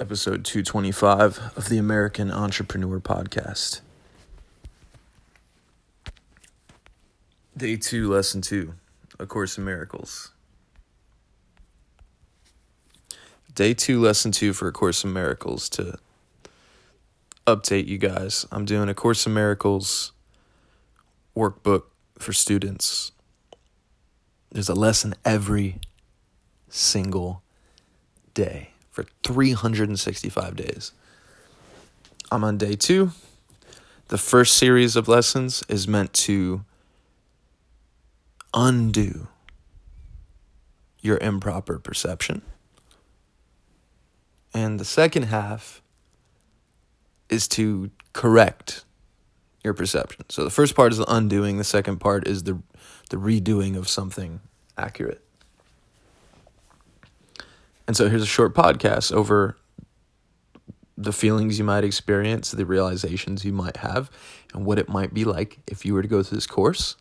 [0.00, 3.80] episode 225 of the American Entrepreneur Podcast.
[7.56, 8.74] Day 2, Lesson 2,
[9.18, 10.30] A Course in Miracles.
[13.52, 15.98] Day 2, Lesson 2 for A Course in Miracles to
[17.44, 18.46] update you guys.
[18.52, 20.12] I'm doing A Course in Miracles
[21.36, 21.84] workbook
[22.20, 23.10] for students.
[24.52, 25.80] There's a lesson every
[26.68, 27.42] single
[28.32, 30.90] day for 365 days.
[32.32, 33.12] I'm on day two.
[34.08, 36.64] The first series of lessons is meant to
[38.52, 39.28] undo
[41.00, 42.42] your improper perception.
[44.52, 45.80] And the second half
[47.28, 48.84] is to correct
[49.62, 50.24] your perception.
[50.28, 52.60] So the first part is the undoing, the second part is the
[53.10, 54.40] the redoing of something
[54.76, 55.22] accurate.
[57.88, 59.56] And so here's a short podcast over
[60.98, 64.10] the feelings you might experience, the realizations you might have,
[64.52, 66.96] and what it might be like if you were to go through this course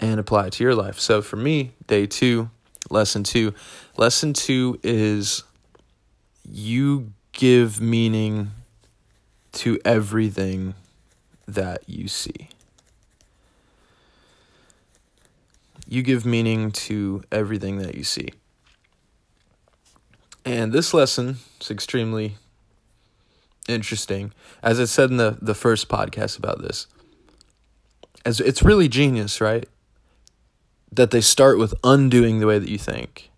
[0.00, 0.98] and apply it to your life.
[0.98, 2.48] So for me, day two,
[2.88, 3.52] lesson two.
[3.98, 5.44] Lesson two is
[6.48, 8.50] you give meaning
[9.52, 10.74] to everything
[11.46, 12.48] that you see.
[15.92, 18.30] You give meaning to everything that you see.
[20.42, 22.36] And this lesson is extremely
[23.68, 24.32] interesting.
[24.62, 26.86] As I said in the, the first podcast about this,
[28.24, 29.68] as it's really genius, right?
[30.90, 33.30] That they start with undoing the way that you think.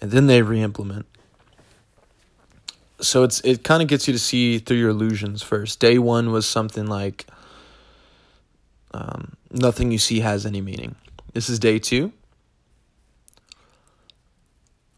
[0.00, 1.04] And then they re-implement.
[3.02, 5.78] So it's it kind of gets you to see through your illusions first.
[5.78, 7.26] Day one was something like
[8.94, 10.94] um, nothing you see has any meaning.
[11.32, 12.12] This is day two,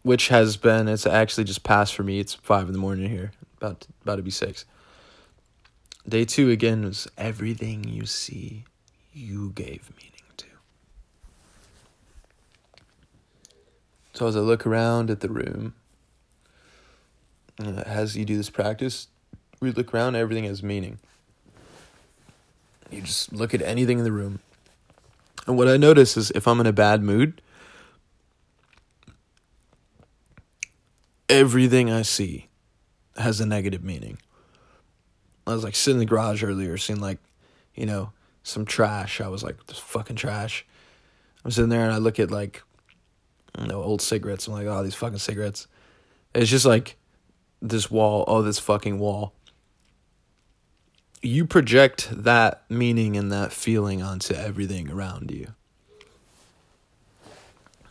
[0.03, 2.21] which has been, it's actually just passed for me.
[2.21, 4.65] It's five in the morning here, about to, about to be six.
[6.09, 8.65] Day two again was everything you see,
[9.13, 10.47] you gave meaning to.
[14.15, 15.75] So as I look around at the room,
[17.63, 19.09] uh, as you do this practice,
[19.61, 20.99] we look around, everything has meaning.
[22.91, 24.41] You just look at anything in the room.
[25.47, 27.41] And what I notice is if I'm in a bad mood,
[31.29, 32.49] everything I see
[33.17, 34.19] has a negative meaning.
[35.47, 37.19] I was like sitting in the garage earlier, seeing like,
[37.75, 38.13] you know,
[38.43, 39.21] some trash.
[39.21, 40.67] I was like, this fucking trash.
[41.45, 42.63] I'm sitting there and I look at like,
[43.59, 44.47] you know, old cigarettes.
[44.47, 45.67] I'm like, oh, these fucking cigarettes.
[46.35, 46.97] It's just like
[47.63, 48.25] this wall.
[48.27, 49.33] Oh, this fucking wall
[51.23, 55.49] you project that meaning and that feeling onto everything around you.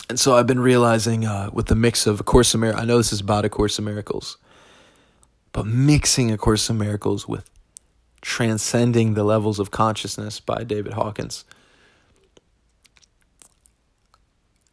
[0.10, 2.86] And so I've been realizing uh, with the mix of A Course in Miracles, I
[2.86, 4.38] know this is about A Course in Miracles,
[5.52, 7.50] but mixing A Course in Miracles with
[8.22, 11.44] Transcending the Levels of Consciousness by David Hawkins.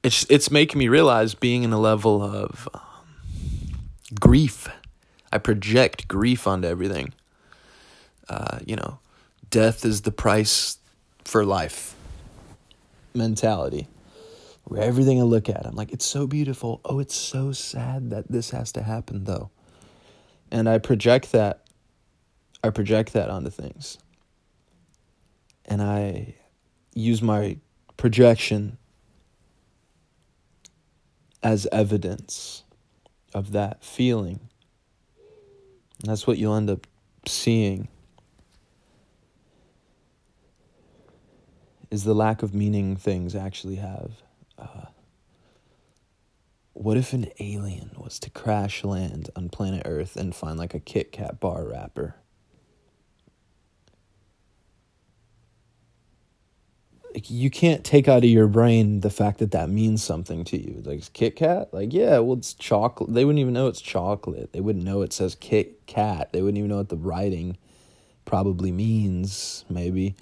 [0.04, 2.80] It's, it's making me realize being in a level of um,
[4.20, 4.68] grief.
[5.32, 7.12] I project grief onto everything
[8.28, 8.98] uh, you know,
[9.50, 10.78] death is the price
[11.24, 11.94] for life
[13.14, 13.88] mentality.
[14.64, 16.80] Where everything I look at, I'm like, it's so beautiful.
[16.84, 19.50] Oh, it's so sad that this has to happen, though.
[20.50, 21.60] And I project that.
[22.62, 23.98] I project that onto things.
[25.66, 26.34] And I
[26.94, 27.58] use my
[27.98, 28.78] projection
[31.42, 32.64] as evidence
[33.34, 34.40] of that feeling.
[36.00, 36.86] And that's what you'll end up
[37.26, 37.88] seeing
[41.94, 44.10] is the lack of meaning things actually have.
[44.58, 44.86] Uh,
[46.72, 50.80] what if an alien was to crash land on planet Earth and find like a
[50.80, 52.16] Kit Kat bar wrapper?
[57.14, 60.60] Like, you can't take out of your brain the fact that that means something to
[60.60, 60.82] you.
[60.84, 63.14] Like Kit Kat, like yeah, well it's chocolate.
[63.14, 64.52] They wouldn't even know it's chocolate.
[64.52, 66.32] They wouldn't know it says Kit Kat.
[66.32, 67.56] They wouldn't even know what the writing
[68.24, 69.64] probably means.
[69.70, 70.16] Maybe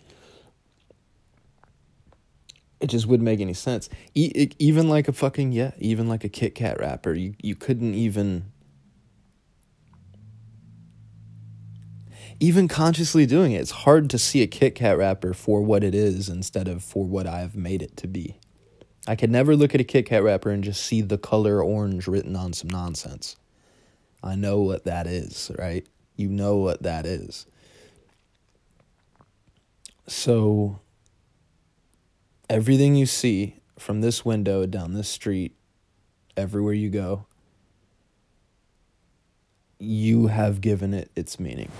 [2.83, 3.89] it just wouldn't make any sense.
[4.15, 7.95] E- even like a fucking yeah, even like a Kit Kat wrapper, you you couldn't
[7.95, 8.47] even
[12.41, 13.61] even consciously doing it.
[13.61, 17.05] It's hard to see a Kit Kat wrapper for what it is instead of for
[17.05, 18.37] what I've made it to be.
[19.07, 22.09] I could never look at a Kit Kat wrapper and just see the color orange
[22.09, 23.37] written on some nonsense.
[24.25, 25.87] I know what that is, right?
[26.17, 27.47] You know what that is.
[30.09, 30.81] So
[32.53, 35.57] everything you see from this window down this street
[36.37, 37.25] everywhere you go,
[39.79, 41.71] you have given it its meaning.